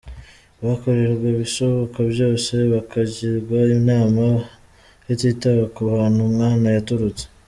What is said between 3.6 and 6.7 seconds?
inama hatitawe ku hantu umwana